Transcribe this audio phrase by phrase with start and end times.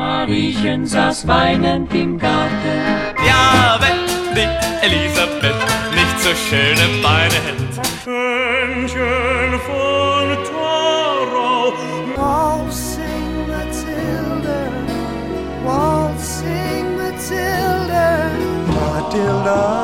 [0.00, 2.78] Mariechen saß weinend im Garten.
[3.26, 4.48] Ja, wenn die
[4.86, 5.60] Elisabeth
[5.94, 7.66] nicht so schöne Beine hätte.
[8.02, 11.74] Schönchen von Tharau.
[12.16, 14.60] Waltzing Matilda,
[15.66, 16.86] waltzing.
[16.96, 18.30] Matilda,
[18.72, 19.79] Matilda.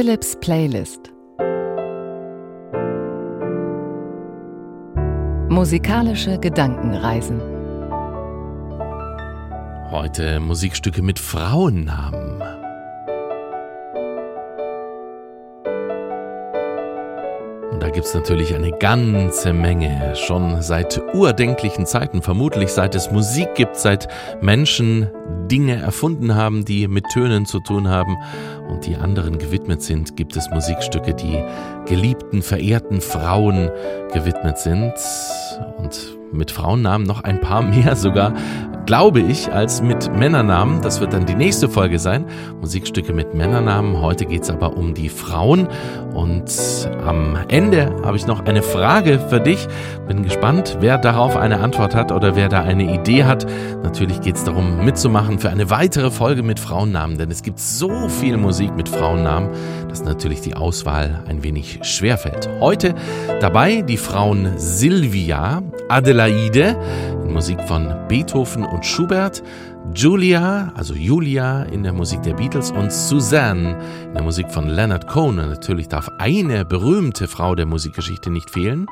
[0.00, 1.12] Philips Playlist.
[5.50, 7.38] Musikalische Gedankenreisen.
[9.90, 12.40] Heute Musikstücke mit Frauennamen.
[17.70, 23.10] Und da gibt es natürlich eine ganze Menge, schon seit urdenklichen Zeiten, vermutlich seit es
[23.10, 24.08] Musik gibt, seit
[24.40, 25.10] Menschen
[25.50, 28.16] Dinge erfunden haben, die mit Tönen zu tun haben
[28.68, 31.42] und die anderen gewidmet sind, gibt es Musikstücke, die
[31.86, 33.70] geliebten, verehrten Frauen
[34.12, 34.94] gewidmet sind.
[35.78, 38.32] Und mit Frauennamen noch ein paar mehr sogar,
[38.86, 40.80] glaube ich, als mit Männernamen.
[40.82, 42.24] Das wird dann die nächste Folge sein.
[42.60, 44.00] Musikstücke mit Männernamen.
[44.00, 45.68] Heute geht es aber um die Frauen.
[46.14, 46.50] Und
[47.04, 49.66] am Ende habe ich noch eine Frage für dich.
[50.08, 53.46] Bin gespannt, wer darauf eine Antwort hat oder wer da eine Idee hat.
[53.82, 57.16] Natürlich geht es darum, mitzumachen für eine weitere Folge mit Frauennamen.
[57.16, 59.48] Denn es gibt so viel Musik mit Frauennamen,
[59.88, 62.48] dass natürlich die Auswahl ein wenig schwer fällt.
[62.60, 62.94] Heute
[63.40, 66.76] dabei die Frauen Silvia, Adelaide
[67.24, 69.42] in Musik von Beethoven und Schubert,
[69.94, 75.08] Julia, also Julia in der Musik der Beatles und Suzanne in der Musik von Leonard
[75.08, 75.38] Cohen.
[75.38, 78.86] Und natürlich darf eine berühmte Frau der Musikgeschichte nicht fehlen.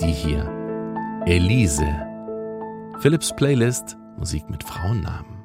[0.00, 0.48] Die hier,
[1.26, 1.84] Elise.
[3.00, 5.39] Philips Playlist, Musik mit Frauennamen.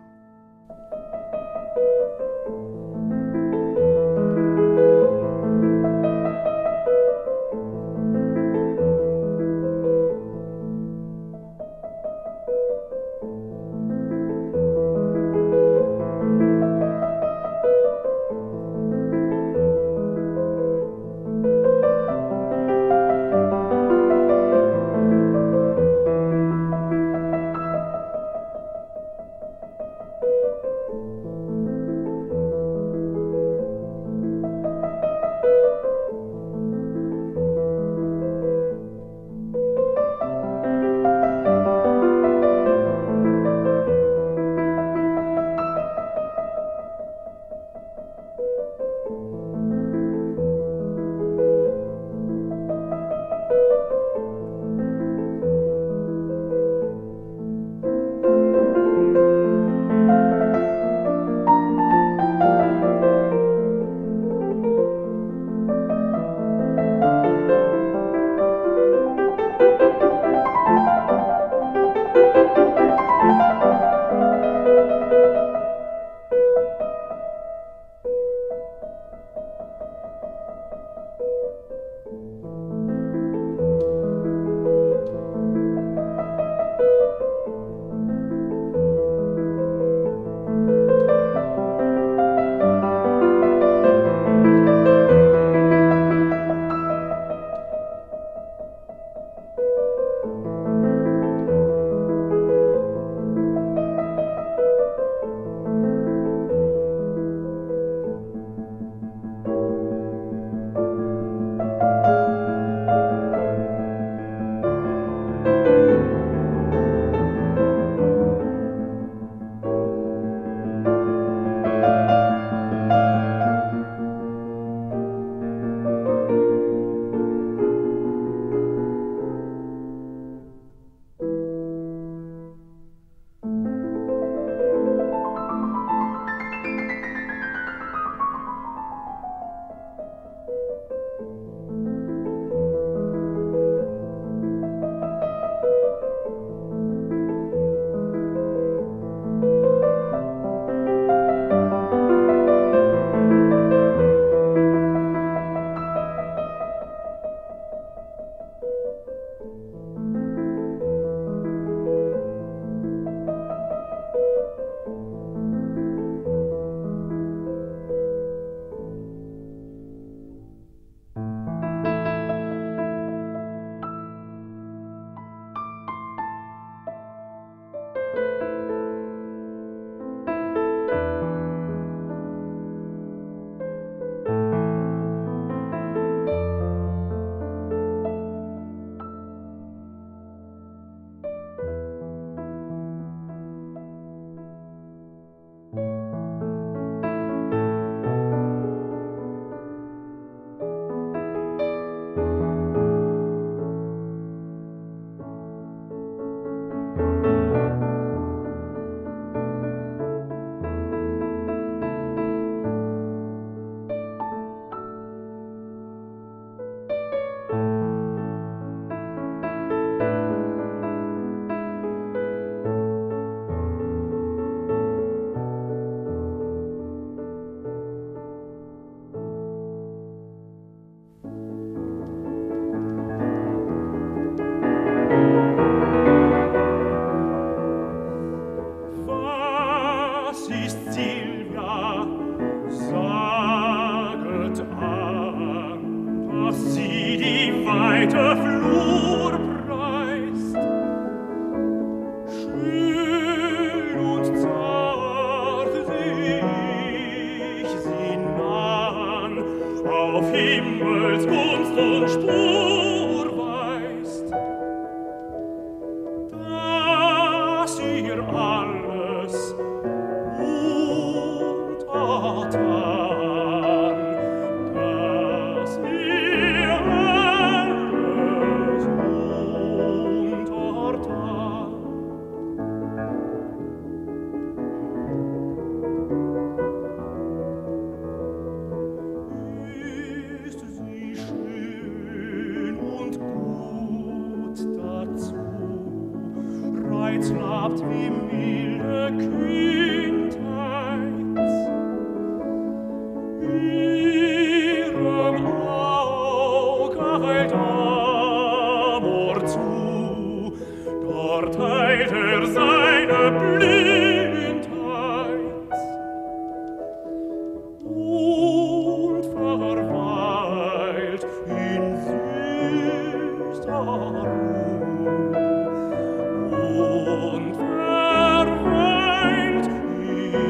[272.36, 272.65] heart.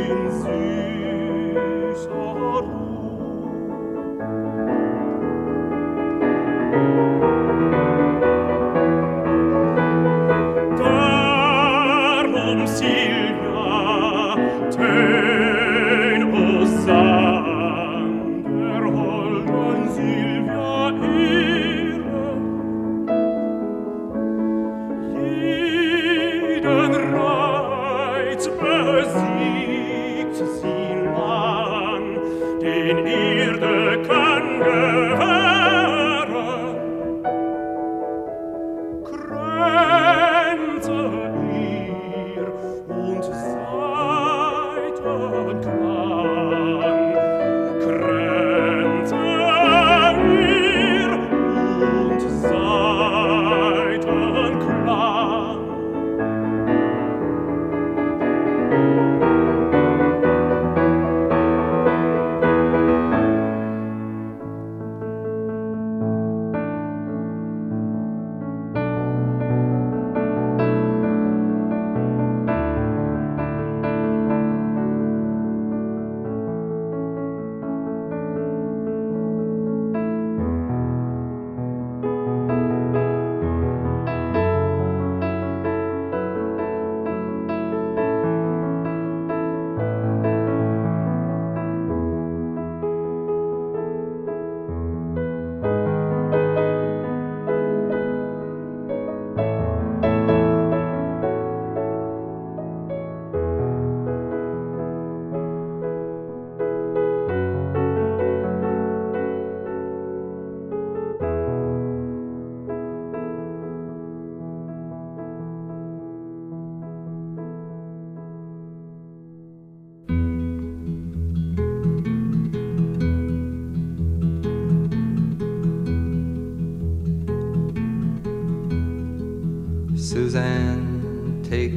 [0.10, 0.75] In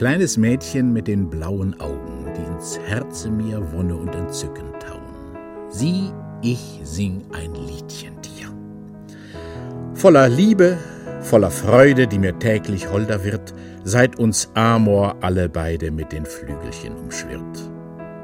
[0.00, 5.36] Kleines Mädchen mit den blauen Augen, die ins Herze mir Wonne und Entzücken tauen.
[5.68, 8.48] Sieh, ich sing ein Liedchen dir.
[9.92, 10.78] Voller Liebe,
[11.20, 13.52] voller Freude, die mir täglich holder wird,
[13.84, 17.70] seit uns Amor alle beide mit den Flügelchen umschwirrt.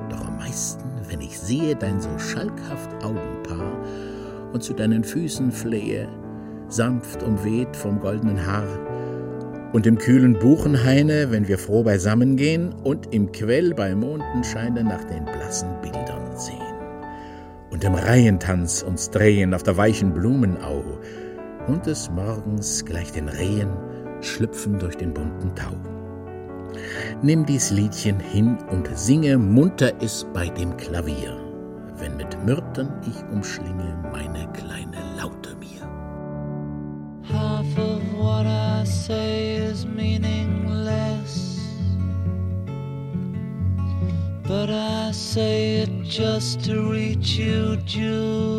[0.09, 3.71] Doch am meisten, wenn ich sehe dein so schalkhaft Augenpaar
[4.55, 6.09] und zu deinen Füßen flehe,
[6.71, 8.65] sanft umweht vom goldenen Haar,
[9.73, 15.05] und im kühlen Buchenhaine, wenn wir froh beisammen gehen und im Quell bei Mondenscheine nach
[15.05, 16.57] den blassen Bildern sehen.
[17.71, 20.83] Und im Reihentanz uns drehen auf der weichen Blumenau
[21.67, 23.71] und des Morgens gleich den Rehen
[24.21, 25.77] schlüpfen durch den bunten Tau.
[27.23, 31.37] Nimm dies Liedchen hin und singe munter es bei dem Klavier,
[31.99, 34.96] wenn mit Myrten ich umschlinge meine kleine
[46.17, 48.56] just to reach you, Julia.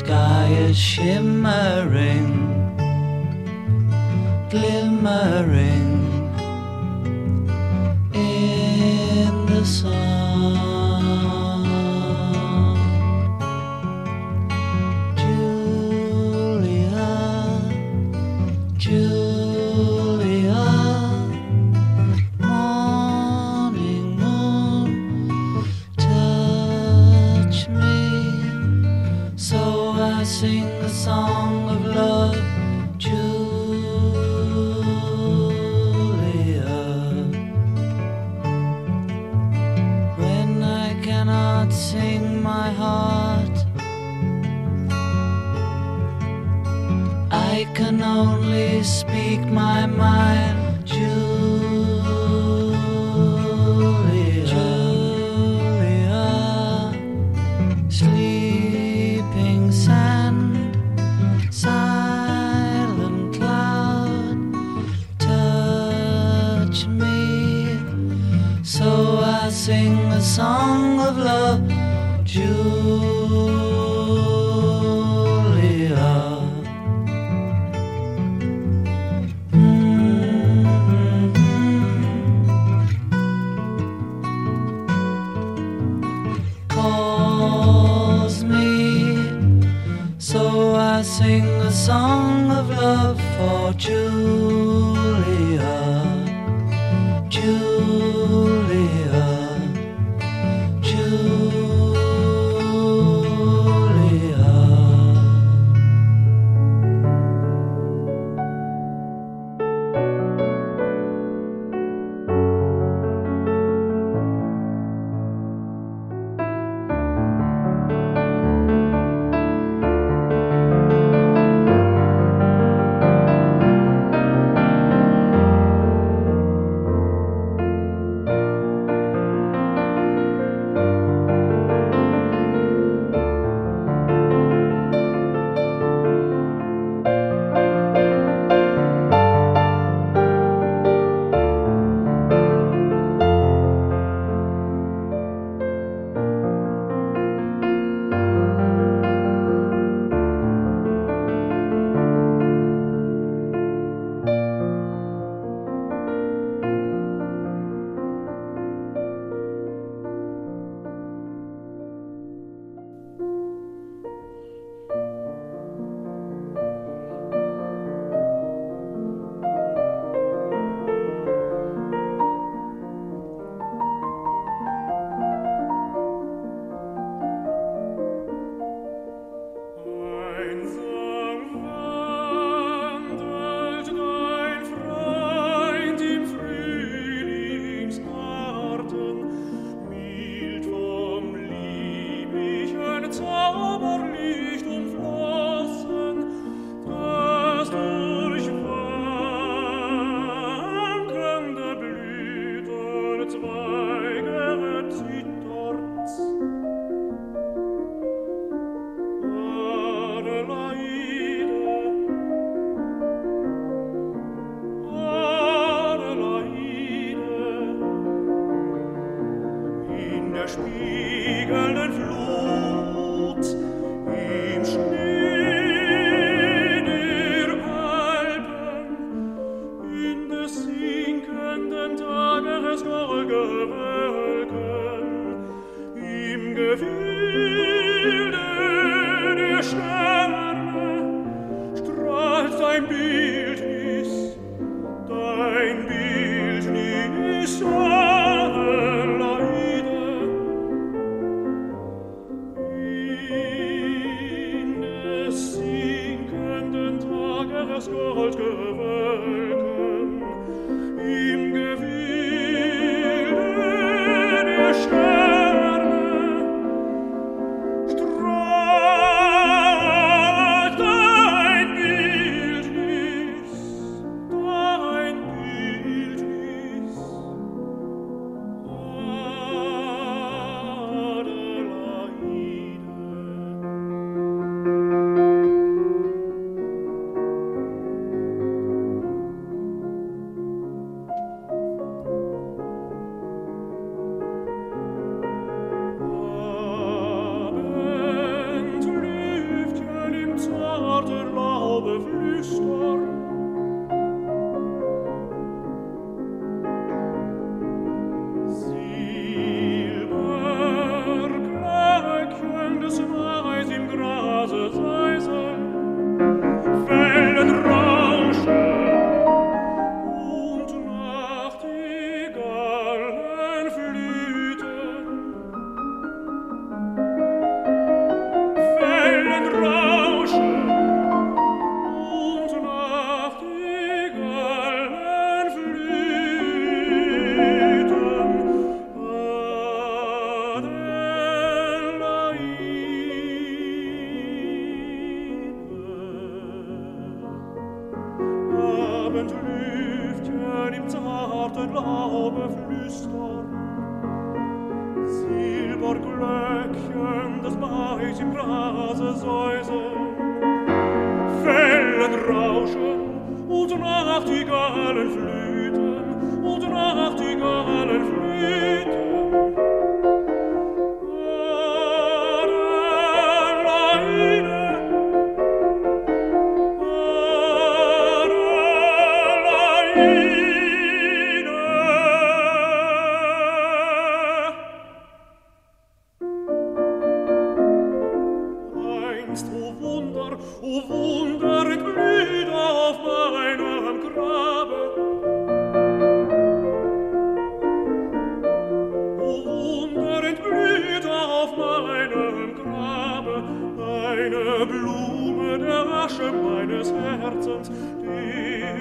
[0.00, 2.32] Sky is shimmering,
[4.48, 5.39] glimmering
[49.86, 50.19] my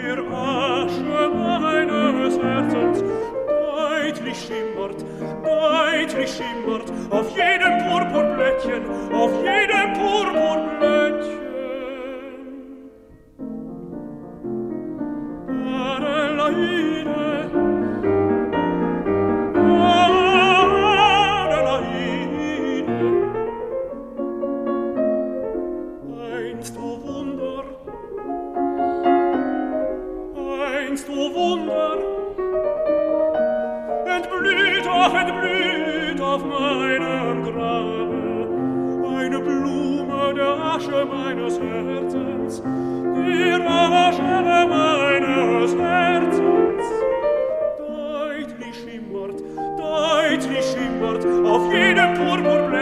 [0.09, 3.03] für Asche meines Herzens
[3.47, 5.05] deutlich schimmert,
[5.43, 8.81] deutlich schimmert auf jedem Purpurblättchen,
[9.13, 10.68] auf jedem Purpurblättchen.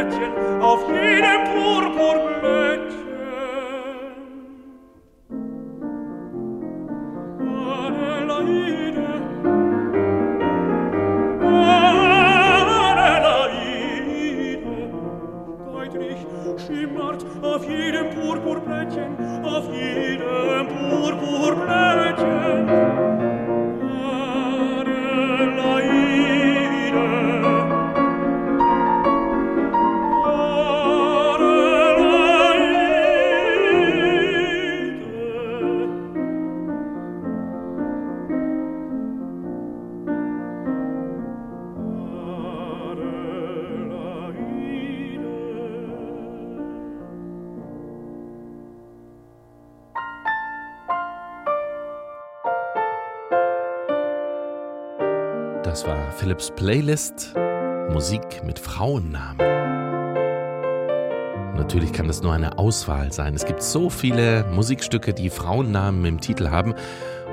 [0.09, 0.46] Christian
[55.77, 57.35] Das war Philips Playlist
[57.91, 59.37] Musik mit Frauennamen.
[61.55, 63.35] Natürlich kann das nur eine Auswahl sein.
[63.35, 66.73] Es gibt so viele Musikstücke, die Frauennamen im Titel haben.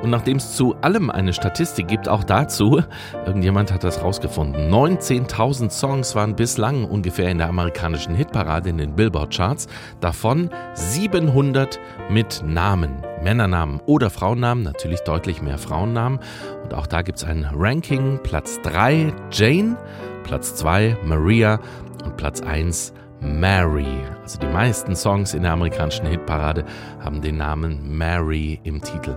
[0.02, 2.82] Und nachdem es zu allem eine Statistik gibt, auch dazu,
[3.24, 8.94] irgendjemand hat das rausgefunden, 19.000 Songs waren bislang ungefähr in der amerikanischen Hitparade in den
[8.94, 9.68] Billboard-Charts,
[10.00, 11.80] davon 700
[12.10, 16.20] mit Namen, Männernamen oder Frauennamen, natürlich deutlich mehr Frauennamen.
[16.62, 19.76] Und auch da gibt es ein Ranking, Platz 3 Jane,
[20.22, 21.58] Platz 2 Maria
[22.04, 23.86] und Platz 1 Mary.
[24.22, 26.64] Also die meisten Songs in der amerikanischen Hitparade
[27.00, 29.16] haben den Namen Mary im Titel.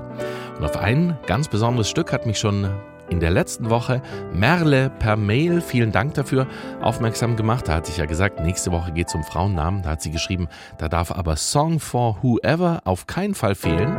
[0.58, 2.70] Und auf ein ganz besonderes Stück hat mich schon
[3.10, 4.02] in der letzten Woche
[4.34, 6.48] Merle per Mail, vielen Dank dafür,
[6.82, 7.68] aufmerksam gemacht.
[7.68, 9.82] Da hatte ich ja gesagt, nächste Woche geht es um Frauennamen.
[9.82, 13.94] Da hat sie geschrieben, da darf aber Song for Whoever auf keinen Fall fehlen.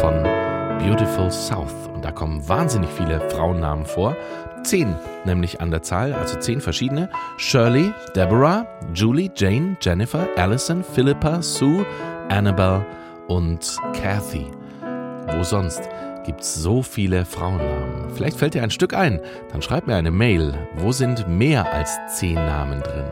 [0.00, 0.22] Von
[0.78, 1.88] Beautiful South.
[1.92, 4.16] Und da kommen wahnsinnig viele Frauennamen vor.
[4.62, 7.10] Zehn nämlich an der Zahl, also zehn verschiedene.
[7.36, 11.84] Shirley, Deborah, Julie, Jane, Jennifer, Allison, Philippa, Sue,
[12.28, 12.84] Annabelle
[13.28, 14.46] und Kathy.
[15.36, 15.88] Wo sonst
[16.24, 18.10] gibt es so viele Frauennamen?
[18.14, 19.20] Vielleicht fällt dir ein Stück ein,
[19.52, 20.54] dann schreib mir eine Mail.
[20.76, 23.06] Wo sind mehr als zehn Namen drin?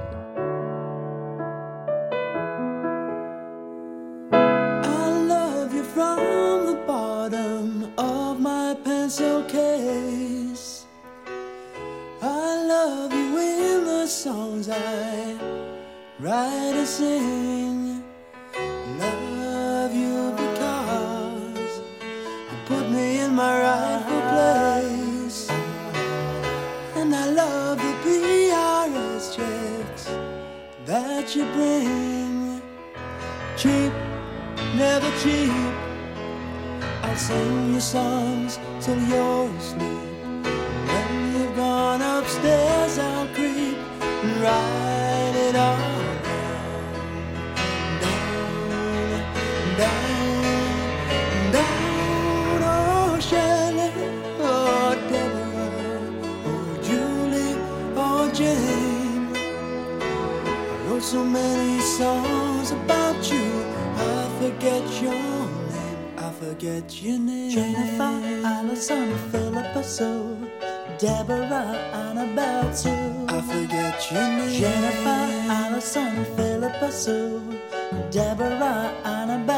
[14.06, 15.38] songs I
[16.20, 17.65] write and sing.
[30.86, 32.62] That you bring.
[33.56, 33.92] Cheap,
[34.76, 35.50] never cheap.
[37.02, 40.46] I'll sing your songs till you're asleep.
[40.90, 44.42] When you've gone upstairs, I'll creep and
[61.06, 63.46] so many songs about you,
[63.94, 67.50] I forget your name, I forget your name.
[67.50, 70.36] Jennifer, Allison, Philippa, Sue.
[70.98, 73.26] Deborah, Annabelle too.
[73.28, 74.60] I forget your name.
[74.60, 75.22] Jennifer,
[75.62, 77.40] Allison, Philippa Sue.
[78.10, 79.55] Deborah, Annabelle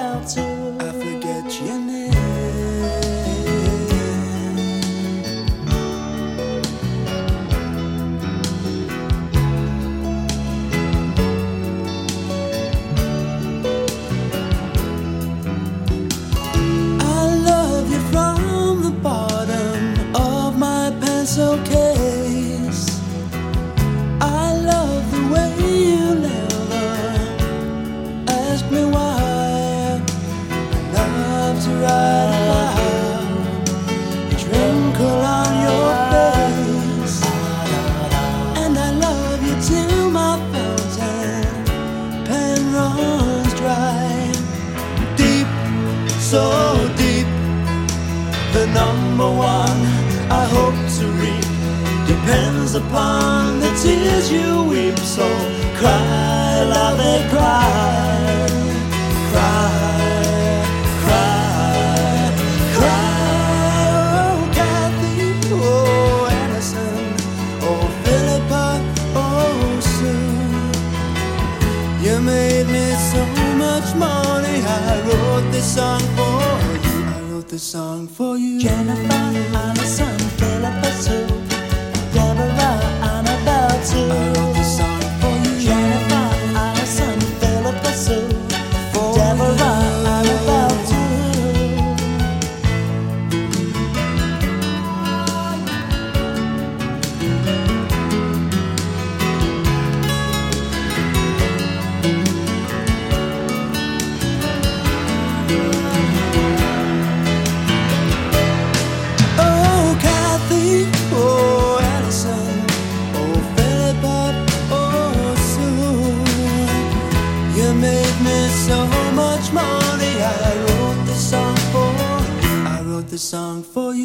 [77.49, 78.61] wrote this song for you.
[78.61, 81.38] Jennifer, Allison, Philippa, Sue.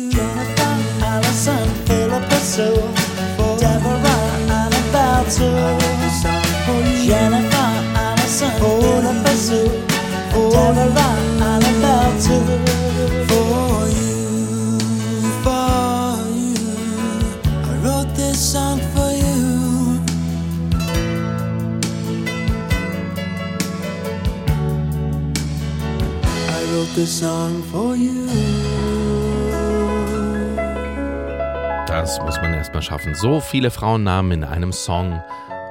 [0.09, 1.67] Jennifer, Allison,
[2.41, 2.75] Sue.
[3.59, 5.23] Deborah, Annabelle.
[7.05, 8.51] Jennifer, Allison,
[9.37, 9.69] Sue.
[10.51, 12.13] Deborah, Annabelle.
[13.29, 14.11] For you,
[15.43, 16.55] for you.
[17.63, 20.01] I wrote this song for you.
[26.49, 28.52] I wrote this song for you.
[32.03, 35.23] Das muss man erstmal schaffen, so viele Frauennamen in einem Song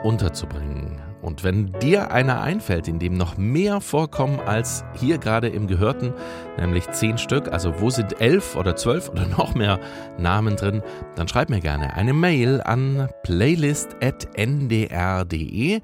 [0.02, 0.98] unterzubringen.
[1.20, 6.14] Und wenn dir einer einfällt, in dem noch mehr vorkommen als hier gerade im Gehörten,
[6.56, 9.78] nämlich zehn Stück, also wo sind elf oder zwölf oder noch mehr
[10.16, 10.82] Namen drin,
[11.16, 15.76] dann schreib mir gerne eine Mail an playlist.ndr.de.
[15.76, 15.82] Ich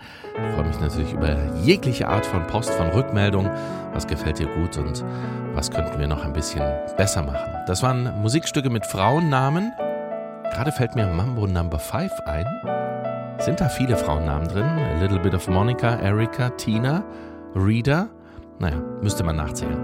[0.55, 3.51] freue mich natürlich über jegliche Art von Post, von Rückmeldung.
[3.93, 5.05] Was gefällt dir gut und
[5.53, 6.63] was könnten wir noch ein bisschen
[6.97, 7.53] besser machen?
[7.67, 9.75] Das waren Musikstücke mit Frauennamen.
[10.53, 12.47] Gerade fällt mir Mambo Number 5 ein.
[13.39, 14.65] Sind da viele Frauennamen drin?
[14.65, 17.05] A little bit of Monica, Erika, Tina,
[17.55, 18.09] Rita?
[18.59, 19.79] Naja, müsste man nachzählen.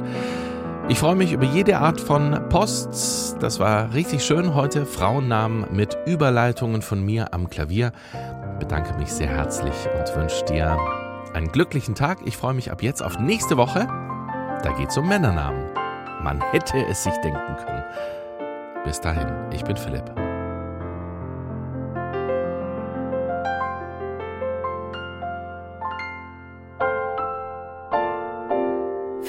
[0.89, 3.37] Ich freue mich über jede Art von Post.
[3.41, 4.85] Das war richtig schön heute.
[4.85, 7.93] Frauennamen mit Überleitungen von mir am Klavier.
[8.59, 10.77] Bedanke mich sehr herzlich und wünsche dir
[11.33, 12.19] einen glücklichen Tag.
[12.25, 13.87] Ich freue mich ab jetzt auf nächste Woche.
[14.63, 15.65] Da geht es um Männernamen.
[16.23, 17.85] Man hätte es sich denken können.
[18.85, 20.24] Bis dahin, ich bin Philipp.